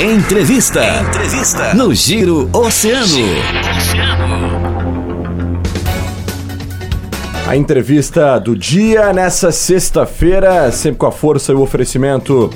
[0.00, 0.80] Entrevista.
[1.00, 1.74] Entrevista.
[1.74, 3.18] No Giro Oceano.
[7.44, 12.48] A entrevista do dia nessa sexta-feira, sempre com a força e o oferecimento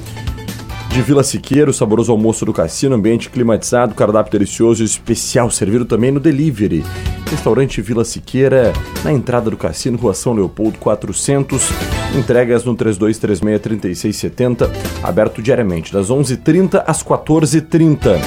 [0.90, 6.12] de Vila Siqueiro, saboroso almoço do cassino, ambiente climatizado, cardápio delicioso e especial, servido também
[6.12, 6.84] no delivery.
[7.32, 11.70] Restaurante Vila Siqueira, na entrada do cassino, Rua São Leopoldo 400.
[12.14, 14.68] Entregas no 3236-3670,
[15.02, 18.20] aberto diariamente, das 11h30 às 14h30.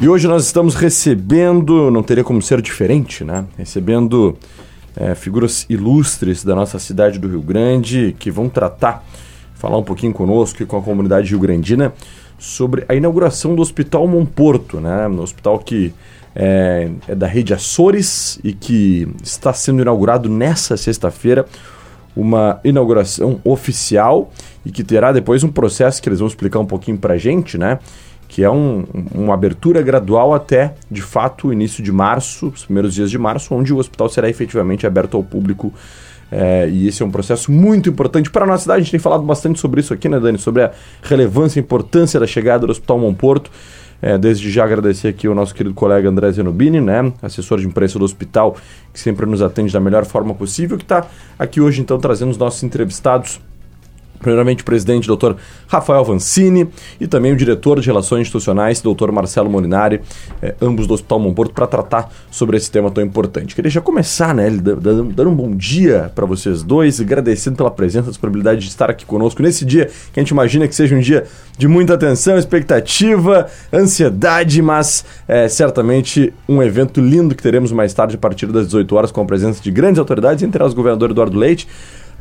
[0.00, 3.44] E hoje nós estamos recebendo, não teria como ser diferente, né?
[3.58, 4.36] Recebendo
[4.94, 9.04] é, figuras ilustres da nossa cidade do Rio Grande que vão tratar,
[9.56, 11.92] falar um pouquinho conosco e com a comunidade rio-grandina
[12.38, 15.08] sobre a inauguração do Hospital Monporto, né?
[15.08, 15.92] Um hospital que
[16.34, 21.46] é, é da rede Açores e que está sendo inaugurado nessa sexta-feira
[22.16, 24.30] uma inauguração oficial
[24.64, 27.58] e que terá depois um processo que eles vão explicar um pouquinho para a gente,
[27.58, 27.78] né?
[28.28, 32.94] Que é um, uma abertura gradual até, de fato, o início de março, os primeiros
[32.94, 35.72] dias de março, onde o hospital será efetivamente aberto ao público.
[36.32, 38.80] É, e esse é um processo muito importante para a nossa cidade.
[38.80, 40.38] A gente tem falado bastante sobre isso aqui, né, Dani?
[40.38, 40.72] Sobre a
[41.02, 43.50] relevância e importância da chegada do Hospital Monporto.
[44.06, 47.98] É, desde já agradecer aqui o nosso querido colega André Zenobini, né, assessor de imprensa
[47.98, 48.54] do hospital,
[48.92, 51.06] que sempre nos atende da melhor forma possível, que está
[51.38, 53.40] aqui hoje então trazendo os nossos entrevistados
[54.24, 55.36] Primeiramente, o presidente, doutor
[55.68, 56.66] Rafael Vancini,
[56.98, 60.00] e também o diretor de Relações Institucionais, doutor Marcelo Molinari,
[60.40, 63.54] eh, ambos do Hospital Monporto, para tratar sobre esse tema tão importante.
[63.54, 68.10] Queria já começar, né, dando um bom dia para vocês dois, agradecendo pela presença, a
[68.10, 71.24] disponibilidade de estar aqui conosco nesse dia que a gente imagina que seja um dia
[71.58, 78.16] de muita atenção, expectativa, ansiedade, mas é, certamente um evento lindo que teremos mais tarde,
[78.16, 81.10] a partir das 18 horas, com a presença de grandes autoridades, entre elas o governador
[81.10, 81.68] Eduardo Leite,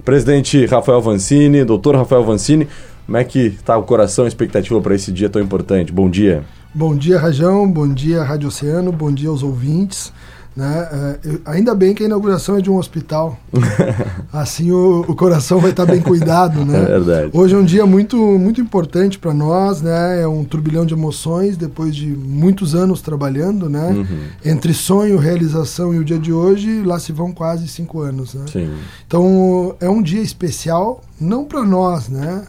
[0.04, 2.68] Presidente Rafael Vancini, doutor Rafael Vancini,
[3.06, 5.92] como é que está o coração a expectativa para esse dia tão importante?
[5.92, 6.44] Bom dia.
[6.74, 7.70] Bom dia, Rajão.
[7.70, 8.92] Bom dia, Rádio Oceano.
[8.92, 10.12] Bom dia aos ouvintes.
[10.56, 11.20] Né?
[11.26, 13.40] É, ainda bem que a inauguração é de um hospital.
[14.32, 16.64] assim o, o, coração vai estar bem cuidado.
[16.64, 16.80] Né?
[16.80, 17.32] É verdade.
[17.34, 19.82] Hoje é um dia muito, muito importante para nós.
[19.82, 20.22] Né?
[20.22, 23.68] É um turbilhão de emoções depois de muitos anos trabalhando.
[23.68, 23.90] Né?
[23.90, 24.24] Uhum.
[24.46, 28.36] Entre sonho, realização e o dia de hoje, lá se vão quase cinco anos.
[28.36, 28.46] Né?
[28.52, 28.74] Sim.
[29.08, 32.44] Então é um dia especial, não para nós, né?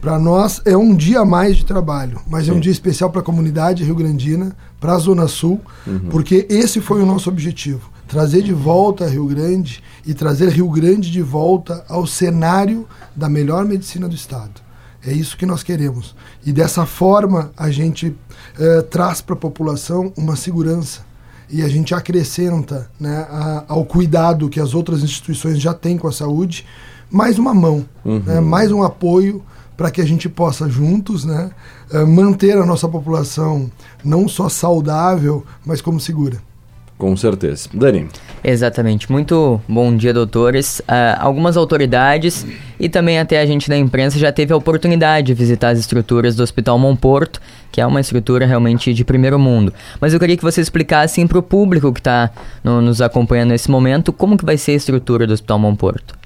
[0.00, 2.52] Para nós é um dia a mais de trabalho, mas Sim.
[2.52, 6.08] é um dia especial para a comunidade rio-grandina, para a Zona Sul, uhum.
[6.10, 11.10] porque esse foi o nosso objetivo: trazer de volta Rio Grande e trazer Rio Grande
[11.10, 14.68] de volta ao cenário da melhor medicina do Estado.
[15.04, 16.14] É isso que nós queremos.
[16.44, 18.14] E dessa forma a gente
[18.58, 21.06] eh, traz para a população uma segurança
[21.50, 26.06] e a gente acrescenta né, a, ao cuidado que as outras instituições já têm com
[26.06, 26.66] a saúde
[27.10, 28.22] mais uma mão, uhum.
[28.24, 29.42] né, mais um apoio
[29.78, 31.52] para que a gente possa juntos né,
[31.92, 33.70] eh, manter a nossa população
[34.04, 36.42] não só saudável, mas como segura.
[36.98, 37.68] Com certeza.
[37.72, 38.08] Dani.
[38.42, 39.10] Exatamente.
[39.10, 40.80] Muito bom dia, doutores.
[40.80, 42.44] Uh, algumas autoridades
[42.78, 46.34] e também até a gente da imprensa já teve a oportunidade de visitar as estruturas
[46.34, 47.40] do Hospital Monporto,
[47.70, 49.72] que é uma estrutura realmente de primeiro mundo.
[50.00, 52.32] Mas eu queria que você explicasse para o público que está
[52.64, 56.17] no, nos acompanhando nesse momento como que vai ser a estrutura do Hospital Monporto.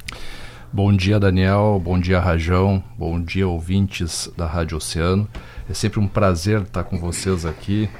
[0.74, 1.78] Bom dia, Daniel.
[1.84, 2.82] Bom dia, Rajão.
[2.96, 5.28] Bom dia, ouvintes da Rádio Oceano.
[5.68, 7.90] É sempre um prazer estar com vocês aqui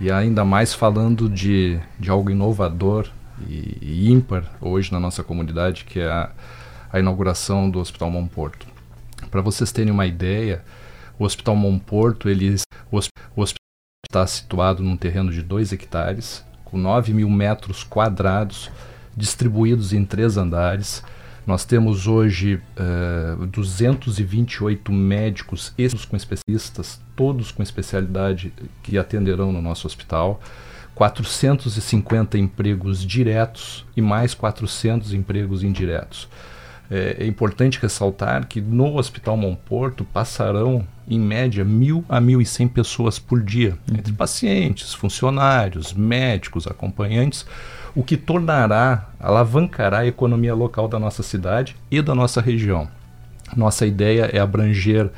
[0.00, 3.08] e ainda mais falando de, de algo inovador
[3.48, 6.32] e, e ímpar hoje na nossa comunidade, que é a,
[6.92, 8.66] a inauguração do Hospital Monporto.
[9.30, 10.64] Para vocês terem uma ideia,
[11.20, 12.56] o Hospital Monporto ele,
[12.90, 13.62] o, o hospital
[14.04, 18.68] está situado num terreno de 2 hectares, com 9 mil metros quadrados,
[19.16, 21.04] distribuídos em três andares
[21.46, 28.52] nós temos hoje uh, eh, 228 médicos, esses com especialistas, todos com especialidade
[28.82, 30.40] que atenderão no nosso hospital.
[30.96, 36.26] 450 empregos diretos e mais 400 empregos indiretos.
[36.90, 42.46] É, é, importante ressaltar que no Hospital Monporto passarão, em média, mil a mil e
[42.46, 43.98] cem pessoas por dia, uhum.
[43.98, 47.44] entre pacientes, funcionários, médicos, acompanhantes,
[47.96, 52.86] o que tornará, alavancará a economia local da nossa cidade e da nossa região.
[53.56, 55.10] Nossa ideia é abranger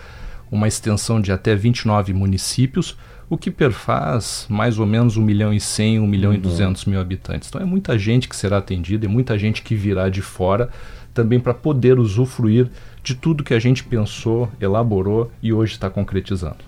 [0.48, 2.96] uma extensão de até 29 municípios,
[3.28, 6.36] o que perfaz mais ou menos 1 milhão e 100, 1 milhão uhum.
[6.36, 7.48] e 200 mil habitantes.
[7.48, 10.70] Então é muita gente que será atendida, é muita gente que virá de fora
[11.12, 12.68] também para poder usufruir
[13.02, 16.58] de tudo que a gente pensou, elaborou e hoje está concretizando.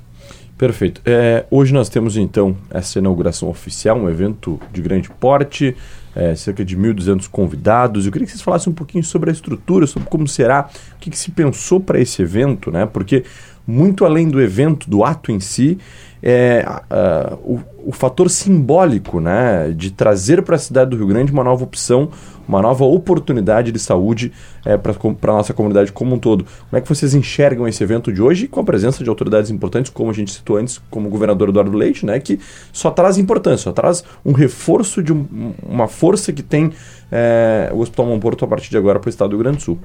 [0.58, 1.00] Perfeito.
[1.06, 5.74] É, hoje nós temos então essa inauguração oficial, um evento de grande porte,
[6.14, 8.06] é, cerca de 1.200 convidados.
[8.06, 11.10] Eu queria que vocês falassem um pouquinho sobre a estrutura, sobre como será, o que,
[11.10, 12.86] que se pensou para esse evento, né?
[12.86, 13.24] Porque
[13.70, 15.78] muito além do evento, do ato em si,
[16.22, 21.32] é, uh, o, o, fator simbólico né, de trazer para a cidade do Rio Grande
[21.32, 22.11] uma nova opção,
[22.46, 24.31] uma nova oportunidade de saúde
[24.64, 26.44] é, para a nossa comunidade como um todo.
[26.44, 29.90] Como é que vocês enxergam esse evento de hoje com a presença de autoridades importantes,
[29.90, 32.38] como a gente citou antes, como o governador Eduardo Leite, né, que
[32.72, 36.70] só traz importância, só traz um reforço de um, uma força que tem
[37.11, 39.62] é, o Hospital Monporto a partir de agora para o estado do Rio Grande do
[39.62, 39.78] Sul?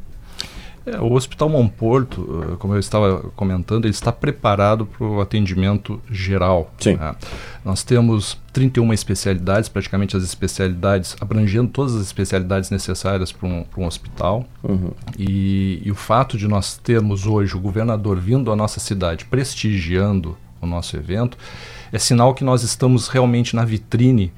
[0.86, 6.00] É, o Hospital Monporto, eh, como eu estava comentando, ele está preparado para o atendimento
[6.12, 6.72] geral.
[6.78, 6.96] Sim.
[6.96, 7.16] Né?
[7.64, 13.86] Nós temos 31 especialidades, praticamente as especialidades, abrangendo todas as especialidades necessárias para um, um
[13.86, 14.46] hospital.
[14.64, 14.92] Uhum.
[15.18, 20.38] E, e o fato de nós termos hoje o governador vindo à nossa cidade prestigiando
[20.62, 21.38] o nosso evento
[21.92, 24.32] é sinal que nós estamos realmente na vitrine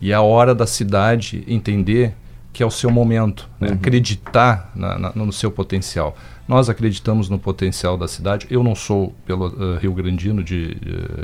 [0.00, 2.14] e é a hora da cidade entender
[2.52, 3.68] que é o seu momento, né?
[3.68, 3.74] uhum.
[3.74, 6.16] acreditar na, na, no seu potencial.
[6.46, 8.46] Nós acreditamos no potencial da cidade.
[8.50, 10.76] Eu não sou pelo, uh, Rio Grandino de,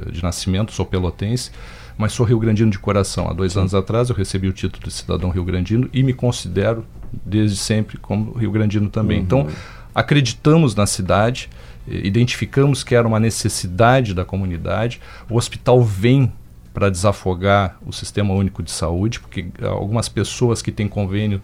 [0.06, 1.50] uh, de nascimento, sou pelotense,
[1.96, 3.28] mas sou Rio Grandino de coração.
[3.28, 3.60] Há dois Sim.
[3.60, 6.84] anos atrás eu recebi o título de cidadão Rio Grandino e me considero
[7.24, 9.18] desde sempre como Rio Grandino também.
[9.18, 9.24] Uhum.
[9.24, 9.48] Então,
[9.94, 11.48] acreditamos na cidade,
[11.86, 15.00] identificamos que era uma necessidade da comunidade.
[15.30, 16.32] O hospital vem
[16.74, 21.40] para desafogar o Sistema Único de Saúde, porque algumas pessoas que têm convênio,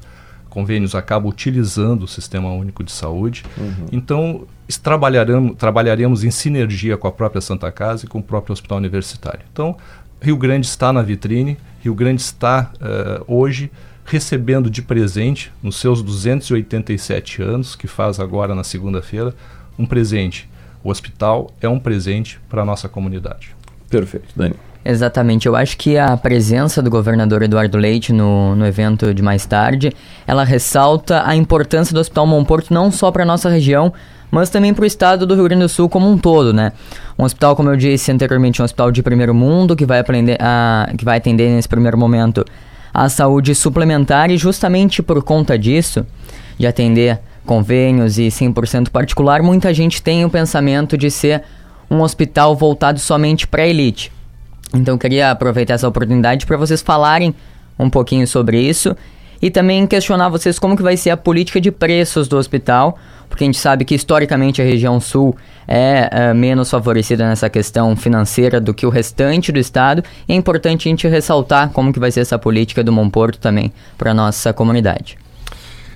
[0.50, 3.44] convênios acabam utilizando o Sistema Único de Saúde.
[3.56, 3.87] Uhum.
[3.93, 4.47] Então,
[4.82, 9.41] trabalharemos, trabalharemos em sinergia com a própria Santa Casa e com o próprio Hospital Universitário.
[9.53, 9.77] Então,
[10.21, 13.71] Rio Grande está na vitrine, Rio Grande está uh, hoje
[14.05, 19.32] recebendo de presente, nos seus 287 anos, que faz agora na segunda-feira,
[19.79, 20.50] um presente.
[20.82, 23.55] O hospital é um presente para a nossa comunidade.
[23.91, 24.55] Perfeito, Dani.
[24.83, 29.45] Exatamente, eu acho que a presença do governador Eduardo Leite no, no evento de mais
[29.45, 29.93] tarde,
[30.27, 33.93] ela ressalta a importância do Hospital Monporto não só para nossa região,
[34.31, 36.73] mas também para o estado do Rio Grande do Sul como um todo, né?
[37.19, 40.91] Um hospital, como eu disse anteriormente, um hospital de primeiro mundo que vai, aprender a,
[40.97, 42.43] que vai atender nesse primeiro momento
[42.95, 46.07] a saúde suplementar e justamente por conta disso,
[46.59, 51.43] de atender convênios e 100% particular, muita gente tem o pensamento de ser
[51.91, 54.13] um hospital voltado somente para elite.
[54.73, 57.35] Então eu queria aproveitar essa oportunidade para vocês falarem
[57.79, 58.97] um pouquinho sobre isso
[59.43, 62.99] e também questionar vocês como que vai ser a política de preços do hospital,
[63.29, 65.35] porque a gente sabe que historicamente a região sul
[65.67, 70.05] é, é menos favorecida nessa questão financeira do que o restante do estado.
[70.29, 73.73] E é importante a gente ressaltar como que vai ser essa política do Monporto também
[73.97, 75.17] para nossa comunidade.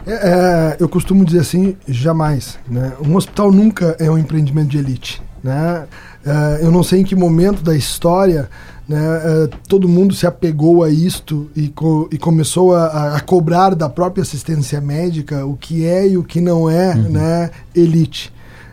[0.07, 2.59] É, é, eu costumo dizer assim, jamais.
[2.69, 2.93] Né?
[3.01, 5.23] Um hospital nunca é um empreendimento de elite.
[5.45, 5.87] Né?
[6.25, 8.49] Uh, eu não sei em que momento da história
[8.89, 13.75] né, uh, todo mundo se apegou a isto e, co e começou a, a, cobrar
[13.75, 17.11] da própria assistência médica o que é e o que não é uhum.
[17.11, 18.33] né, elite.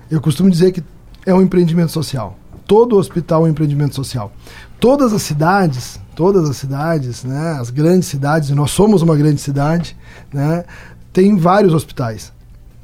[0.10, 0.82] Eu costumo dizer que
[1.26, 2.38] é um empreendimento social.
[2.66, 4.32] Todo hospital é um empreendimento social.
[4.80, 9.42] Todas as cidades, todas as cidades, né, as grandes cidades, e nós somos uma grande
[9.42, 9.96] cidade,
[10.34, 10.64] né,
[11.12, 12.32] tem vários hospitais.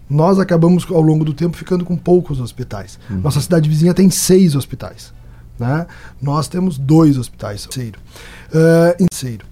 [0.10, 2.98] Nós acabamos, ao longo do tempo, ficando com poucos hospitais.
[3.10, 3.22] Uhum.
[3.22, 5.14] Nossa cidade vizinha tem seis hospitais.
[5.60, 5.86] Né?
[6.22, 7.68] Nós temos dois hospitais.
[8.54, 9.46] Uh, em Seiro.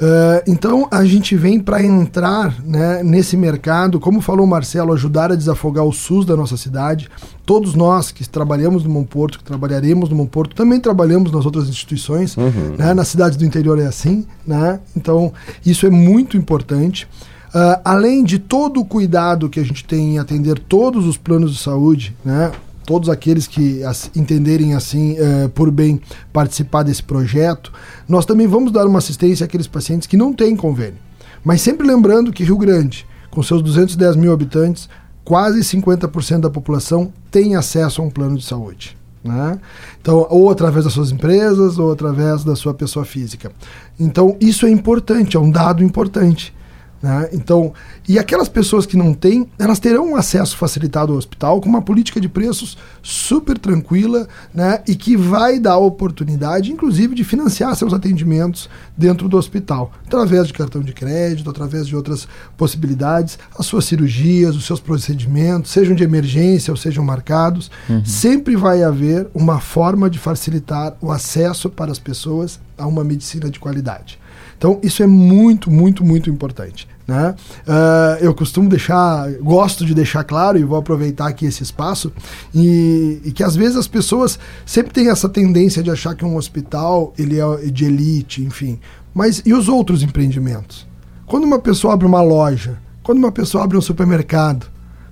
[0.00, 5.32] Uh, então a gente vem para entrar né, nesse mercado, como falou o Marcelo, ajudar
[5.32, 7.08] a desafogar o SUS da nossa cidade.
[7.44, 12.36] Todos nós que trabalhamos no Monporto, que trabalharemos no Monporto, também trabalhamos nas outras instituições.
[12.36, 12.76] Uhum.
[12.78, 14.24] Né, na cidade do interior é assim.
[14.46, 14.78] Né?
[14.96, 15.32] Então
[15.66, 17.08] isso é muito importante.
[17.48, 21.52] Uh, além de todo o cuidado que a gente tem em atender todos os planos
[21.54, 22.52] de saúde, né?
[22.84, 26.00] todos aqueles que as, entenderem assim uh, por bem
[26.32, 27.72] participar desse projeto,
[28.08, 30.98] nós também vamos dar uma assistência àqueles pacientes que não têm convênio.
[31.44, 34.88] Mas sempre lembrando que Rio Grande, com seus 210 mil habitantes,
[35.24, 38.96] quase 50% da população tem acesso a um plano de saúde.
[39.22, 39.58] Né?
[40.00, 43.52] Então, ou através das suas empresas, ou através da sua pessoa física.
[44.00, 46.54] Então, isso é importante, é um dado importante.
[47.02, 47.28] Né?
[47.32, 47.72] Então,
[48.08, 51.82] e aquelas pessoas que não têm, elas terão um acesso facilitado ao hospital com uma
[51.82, 54.82] política de preços super tranquila né?
[54.86, 60.48] e que vai dar a oportunidade, inclusive, de financiar seus atendimentos dentro do hospital, através
[60.48, 62.26] de cartão de crédito, através de outras
[62.56, 68.04] possibilidades, as suas cirurgias, os seus procedimentos, sejam de emergência ou sejam marcados, uhum.
[68.04, 73.50] sempre vai haver uma forma de facilitar o acesso para as pessoas a uma medicina
[73.50, 74.18] de qualidade.
[74.58, 76.86] Então, isso é muito, muito, muito importante.
[77.06, 77.34] Né?
[77.66, 82.12] Uh, eu costumo deixar, gosto de deixar claro, e vou aproveitar aqui esse espaço,
[82.54, 86.36] e, e, que às vezes as pessoas sempre têm essa tendência de achar que um
[86.36, 88.78] hospital ele é de elite, enfim.
[89.14, 90.86] Mas e os outros empreendimentos?
[91.24, 94.66] Quando uma pessoa abre uma loja, quando uma pessoa abre um supermercado,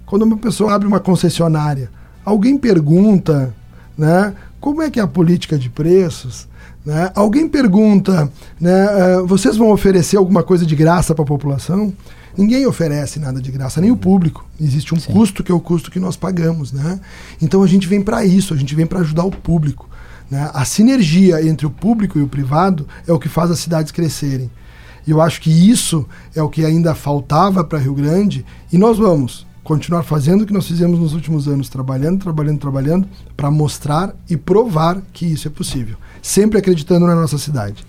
[0.05, 1.91] quando uma pessoa abre uma concessionária,
[2.27, 3.55] Alguém pergunta,
[3.97, 4.35] né?
[4.59, 6.49] Como é que é a política de preços?
[6.87, 7.11] Né?
[7.17, 11.93] Alguém pergunta, né, uh, vocês vão oferecer alguma coisa de graça para a população?
[12.39, 14.47] Ninguém oferece nada de graça, nem o público.
[14.61, 15.13] Existe um Sim.
[15.13, 17.01] custo que é o custo que nós pagamos, né?
[17.43, 19.89] Então a gente vem para isso, a gente vem para ajudar o público.
[20.31, 20.49] Né?
[20.55, 24.49] A sinergia entre o público e o privado é o que faz as cidades crescerem.
[25.07, 28.99] E eu acho que isso é o que ainda faltava para Rio Grande e nós
[28.99, 34.15] vamos continuar fazendo o que nós fizemos nos últimos anos, trabalhando, trabalhando, trabalhando, para mostrar
[34.31, 35.97] e provar que isso é possível.
[36.23, 37.85] Sempre acreditando na nossa cidade.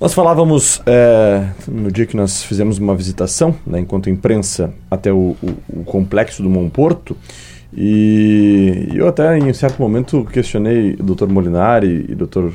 [0.00, 5.36] Nós falávamos é, no dia que nós fizemos uma visitação, né, enquanto imprensa, até o,
[5.40, 7.16] o, o complexo do Mont Porto,
[7.78, 11.26] e eu até em certo momento questionei o Dr.
[11.26, 12.38] Molinari e o Dr.
[12.38, 12.52] Uh,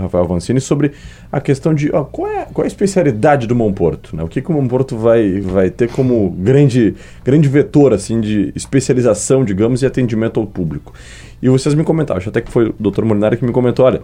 [0.00, 0.92] Rafael Vancini sobre
[1.30, 4.22] a questão de ó, qual, é, qual é a especialidade do Monporto, né?
[4.22, 9.44] O que, que o Monporto vai, vai ter como grande, grande vetor assim de especialização,
[9.44, 10.94] digamos, e atendimento ao público.
[11.42, 13.04] E vocês me comentaram, acho até que foi o Dr.
[13.04, 14.00] Molinari que me comentou, olha,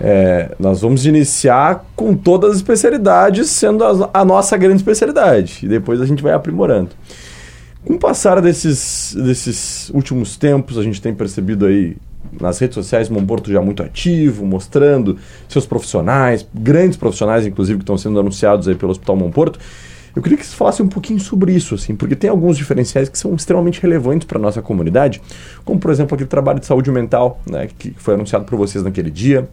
[0.00, 5.68] é, nós vamos iniciar com todas as especialidades sendo a, a nossa grande especialidade e
[5.68, 6.90] depois a gente vai aprimorando.
[7.88, 11.96] Com o passar desses, desses últimos tempos, a gente tem percebido aí
[12.38, 15.16] nas redes sociais Momporto já muito ativo, mostrando
[15.48, 19.58] seus profissionais, grandes profissionais, inclusive, que estão sendo anunciados aí pelo Hospital Momporto.
[20.14, 23.18] Eu queria que você falasse um pouquinho sobre isso, assim, porque tem alguns diferenciais que
[23.18, 25.22] são extremamente relevantes para a nossa comunidade,
[25.64, 29.10] como, por exemplo, aquele trabalho de saúde mental, né, que foi anunciado por vocês naquele
[29.10, 29.48] dia,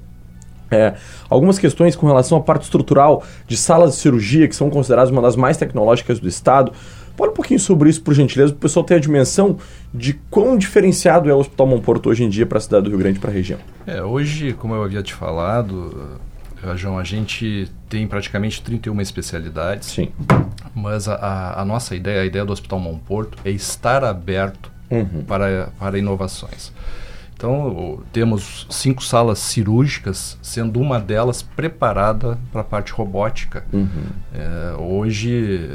[0.69, 0.93] é,
[1.29, 5.21] algumas questões com relação à parte estrutural de salas de cirurgia, que são consideradas uma
[5.21, 6.71] das mais tecnológicas do Estado.
[7.15, 9.57] Fala um pouquinho sobre isso, por gentileza, para o pessoal ter a dimensão
[9.93, 12.99] de quão diferenciado é o Hospital Monporto hoje em dia para a cidade do Rio
[12.99, 13.59] Grande e para a região.
[13.87, 16.19] É, hoje, como eu havia te falado,
[16.75, 19.89] João, a gente tem praticamente 31 especialidades.
[19.89, 20.09] Sim.
[20.73, 25.23] Mas a, a nossa ideia, a ideia do Hospital Monporto é estar aberto uhum.
[25.27, 26.71] para, para inovações.
[27.35, 33.65] Então, temos cinco salas cirúrgicas, sendo uma delas preparada para a parte robótica.
[33.73, 33.89] Uhum.
[34.33, 35.69] É, hoje,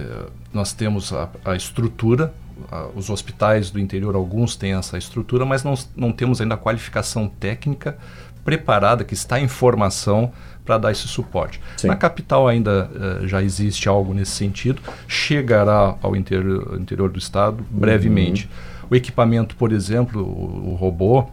[0.54, 2.32] nós temos a, a estrutura,
[2.72, 6.58] a, os hospitais do interior, alguns têm essa estrutura, mas não, não temos ainda a
[6.58, 7.98] qualificação técnica
[8.42, 10.32] preparada, que está em formação
[10.64, 11.60] para dar esse suporte.
[11.76, 11.88] Sim.
[11.88, 17.62] Na capital ainda uh, já existe algo nesse sentido, chegará ao interior, interior do estado
[17.70, 18.46] brevemente.
[18.46, 18.88] Uhum.
[18.92, 21.28] O equipamento, por exemplo, o, o robô,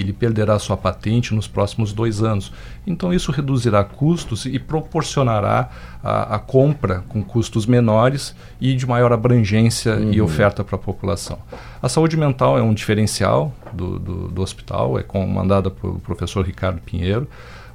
[0.00, 2.52] ele perderá sua patente nos próximos dois anos.
[2.86, 5.70] Então, isso reduzirá custos e proporcionará
[6.02, 10.12] a, a compra com custos menores e de maior abrangência uhum.
[10.12, 11.38] e oferta para a população.
[11.82, 16.80] A saúde mental é um diferencial do, do, do hospital, é comandada pelo professor Ricardo
[16.80, 17.28] Pinheiro,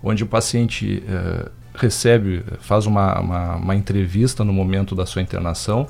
[0.03, 1.03] onde o paciente.
[1.07, 5.87] Eh, recebe, faz uma, uma, uma entrevista no momento da sua internação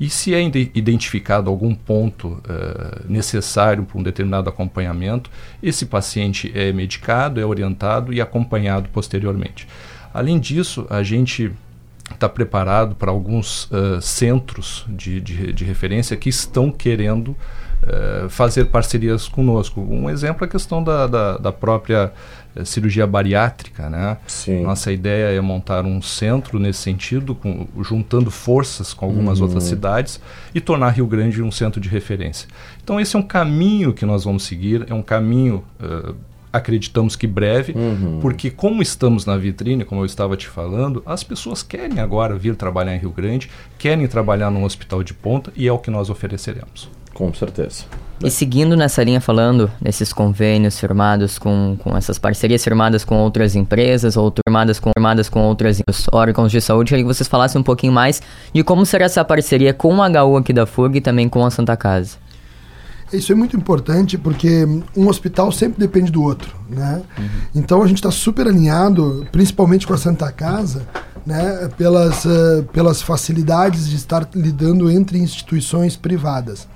[0.00, 5.30] e se é identificado algum ponto uh, necessário para um determinado acompanhamento,
[5.62, 9.68] esse paciente é medicado, é orientado e acompanhado posteriormente.
[10.14, 11.52] Além disso, a gente
[12.10, 17.36] está preparado para alguns uh, centros de, de, de, referência que estão querendo
[17.82, 19.80] uh, fazer parcerias conosco.
[19.80, 22.12] Um exemplo é a questão da, da, da própria
[22.56, 24.16] eh, cirurgia bariátrica, né?
[24.26, 24.62] Sim.
[24.62, 29.46] Nossa ideia é montar um centro nesse sentido, com, juntando forças com algumas uhum.
[29.46, 30.20] outras cidades
[30.54, 32.48] e tornar Rio Grande um centro de referência.
[32.82, 36.14] Então esse é um caminho que nós vamos seguir, é um caminho uh,
[36.52, 38.18] acreditamos que breve, uhum.
[38.20, 42.56] porque como estamos na vitrine, como eu estava te falando, as pessoas querem agora vir
[42.56, 46.10] trabalhar em Rio Grande, querem trabalhar num hospital de ponta e é o que nós
[46.10, 46.90] ofereceremos.
[47.14, 47.84] Com certeza.
[48.22, 53.56] E seguindo nessa linha falando desses convênios firmados com, com essas parcerias firmadas com outras
[53.56, 55.80] empresas ou firmadas com, firmadas com outros
[56.12, 58.20] órgãos de saúde, queria que vocês falassem um pouquinho mais
[58.52, 61.50] de como será essa parceria com a HU aqui da FURG e também com a
[61.50, 62.18] Santa Casa.
[63.10, 64.64] Isso é muito importante porque
[64.96, 67.02] um hospital sempre depende do outro, né?
[67.18, 67.28] Uhum.
[67.54, 70.86] Então a gente está super alinhado, principalmente com a Santa Casa,
[71.26, 71.68] né?
[71.76, 76.68] Pelas, uh, pelas facilidades de estar lidando entre instituições privadas.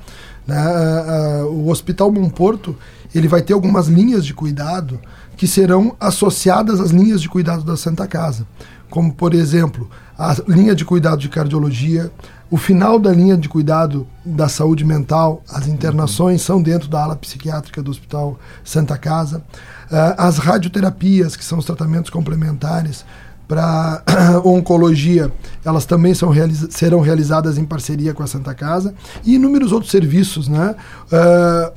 [0.47, 1.43] Né?
[1.45, 2.77] O Hospital Monporto
[3.15, 5.01] ele vai ter algumas linhas de cuidado
[5.37, 8.47] que serão associadas às linhas de cuidado da Santa Casa,
[8.91, 12.11] como por exemplo a linha de cuidado de cardiologia,
[12.51, 17.17] o final da linha de cuidado da saúde mental, as internações são dentro da ala
[17.17, 19.39] psiquiátrica do Hospital Santa Casa.
[19.87, 23.05] Uh, as radioterapias, que são os tratamentos complementares
[23.47, 24.03] para
[24.45, 25.31] oncologia,
[25.65, 28.95] elas também são realiza serão realizadas em parceria com a Santa Casa.
[29.25, 30.75] E inúmeros outros serviços, né?
[31.07, 31.73] Uh,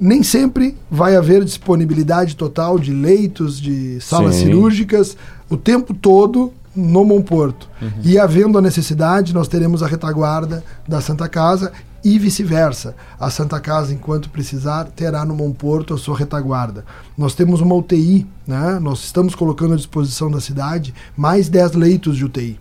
[0.00, 4.46] nem sempre vai haver disponibilidade total de leitos, de salas Sim.
[4.46, 5.16] cirúrgicas,
[5.50, 7.68] o tempo todo no Monporto.
[7.82, 7.90] Uhum.
[8.04, 11.72] E havendo a necessidade, nós teremos a retaguarda da Santa Casa
[12.04, 12.94] e vice-versa.
[13.18, 16.84] A Santa Casa, enquanto precisar, terá no Monporto a sua retaguarda.
[17.16, 18.78] Nós temos uma UTI, né?
[18.80, 22.58] nós estamos colocando à disposição da cidade mais 10 leitos de UTI.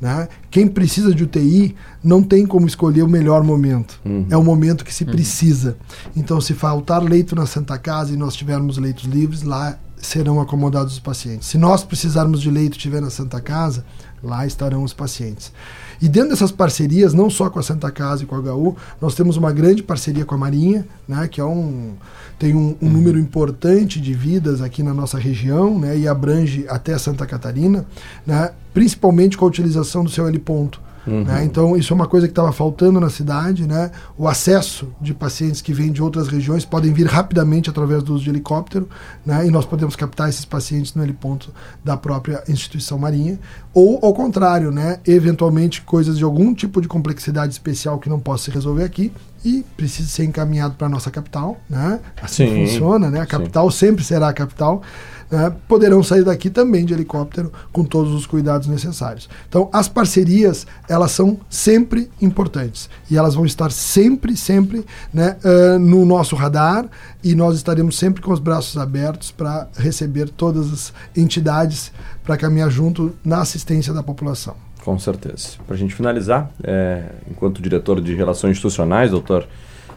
[0.00, 0.28] Né?
[0.50, 4.00] Quem precisa de UTI não tem como escolher o melhor momento.
[4.04, 4.26] Uhum.
[4.30, 5.10] É o momento que se uhum.
[5.10, 5.76] precisa.
[6.16, 10.94] Então, se faltar leito na Santa Casa e nós tivermos leitos livres, lá serão acomodados
[10.94, 11.48] os pacientes.
[11.48, 13.84] Se nós precisarmos de leito tiver na Santa Casa,
[14.22, 15.52] lá estarão os pacientes.
[16.00, 19.14] E dentro dessas parcerias, não só com a Santa Casa e com a HU, nós
[19.14, 21.92] temos uma grande parceria com a Marinha, né, que é um,
[22.38, 26.96] tem um, um número importante de vidas aqui na nossa região né, e abrange até
[26.96, 27.84] Santa Catarina,
[28.26, 30.80] né, principalmente com a utilização do seu heliponto.
[31.06, 31.24] Uhum.
[31.24, 31.44] Né?
[31.44, 33.66] Então, isso é uma coisa que estava faltando na cidade.
[33.66, 33.90] Né?
[34.16, 38.24] O acesso de pacientes que vêm de outras regiões podem vir rapidamente através do uso
[38.24, 38.88] de helicóptero,
[39.24, 39.46] né?
[39.46, 41.52] e nós podemos captar esses pacientes no heliponto
[41.84, 43.38] da própria instituição marinha.
[43.72, 45.00] Ou, ao contrário, né?
[45.06, 49.12] eventualmente coisas de algum tipo de complexidade especial que não possa se resolver aqui,
[49.44, 51.58] e precisa ser encaminhado para a nossa capital.
[51.68, 52.00] Né?
[52.20, 52.66] Assim Sim.
[52.66, 53.20] funciona, né?
[53.20, 53.78] a capital Sim.
[53.78, 54.82] sempre será a capital
[55.30, 59.28] né, poderão sair daqui também de helicóptero com todos os cuidados necessários.
[59.48, 65.78] Então, as parcerias, elas são sempre importantes e elas vão estar sempre, sempre né, uh,
[65.78, 66.86] no nosso radar
[67.22, 71.92] e nós estaremos sempre com os braços abertos para receber todas as entidades
[72.24, 74.54] para caminhar junto na assistência da população.
[74.84, 75.58] Com certeza.
[75.66, 79.46] Para a gente finalizar, é, enquanto diretor de Relações Institucionais, doutor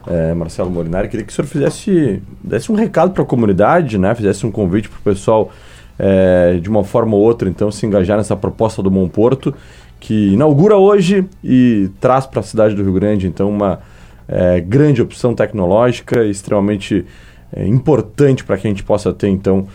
[0.06, 4.14] é, Marcelo Molinari, queria que o senhor fizesse desse um recado para a comunidade, né?
[4.14, 5.50] fizesse um convite para o pessoal,
[5.98, 9.54] é, de uma forma ou outra, então, se engajar nessa proposta do Bom Porto,
[10.00, 13.80] que inaugura hoje e traz para a cidade do Rio Grande, então, uma
[14.28, 17.04] é, grande opção tecnológica, extremamente
[17.52, 19.66] é, importante para que a gente possa ter, então,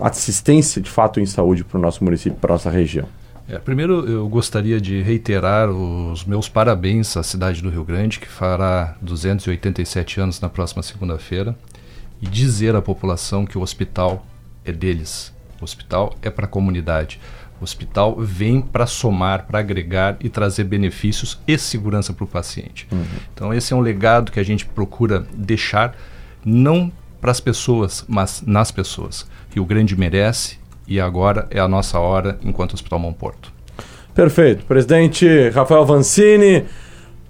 [0.00, 3.06] assistência de fato em saúde para o nosso município, para a nossa região.
[3.48, 8.26] É, primeiro, eu gostaria de reiterar os meus parabéns à cidade do Rio Grande, que
[8.26, 11.56] fará 287 anos na próxima segunda-feira,
[12.20, 14.26] e dizer à população que o hospital
[14.64, 15.32] é deles.
[15.60, 17.20] O hospital é para a comunidade.
[17.60, 22.88] O hospital vem para somar, para agregar e trazer benefícios e segurança para o paciente.
[22.90, 23.04] Uhum.
[23.32, 25.96] Então, esse é um legado que a gente procura deixar,
[26.44, 29.26] não para as pessoas, mas nas pessoas.
[29.54, 33.52] Rio Grande merece e agora é a nossa hora enquanto Hospital Monporto.
[34.14, 34.64] Perfeito.
[34.64, 36.64] Presidente Rafael Vancini,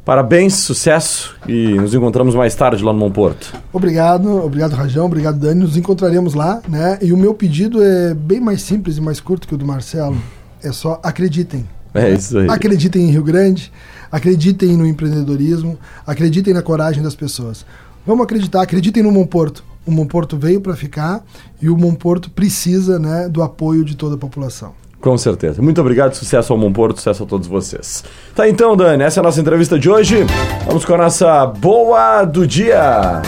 [0.05, 3.53] parabéns, sucesso e nos encontramos mais tarde lá no Monporto.
[3.73, 6.99] Obrigado, obrigado Rajão, obrigado Dani, nos encontraremos lá, né?
[7.03, 10.17] E o meu pedido é bem mais simples e mais curto que o do Marcelo,
[10.63, 11.67] é só acreditem.
[11.93, 12.49] É isso aí.
[12.49, 13.73] Acreditem em Rio Grande,
[14.13, 17.67] acreditem no empreendedorismo, acreditem na coragem das pessoas.
[18.07, 21.25] Vamos acreditar, acreditem no Monporto o Monporto veio para ficar
[21.63, 24.73] e o Monporto precisa né, do apoio de toda a população.
[25.01, 25.63] Com certeza.
[25.63, 28.03] Muito obrigado, sucesso ao Monporto, sucesso a todos vocês.
[28.35, 30.27] Tá então, Dani, essa é a nossa entrevista de hoje.
[30.67, 33.23] Vamos com a nossa boa do dia.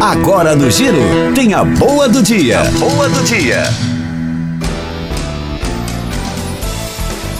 [0.00, 0.96] Agora no Giro,
[1.34, 2.60] tem a boa do dia.
[2.60, 3.97] A boa do dia.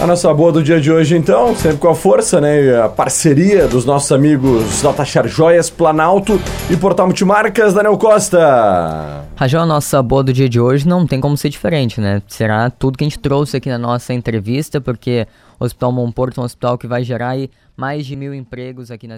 [0.01, 2.81] A nossa boa do dia de hoje, então, sempre com a força, né?
[2.81, 9.25] A parceria dos nossos amigos da Tachar Joias, Planalto e Portal Multimarcas, Daniel Costa.
[9.35, 12.21] Rajão, a nossa boa do dia de hoje não tem como ser diferente, né?
[12.27, 15.27] Será tudo que a gente trouxe aqui na nossa entrevista, porque
[15.59, 17.35] o Hospital Monporto é um hospital que vai gerar
[17.75, 19.17] mais de mil empregos aqui na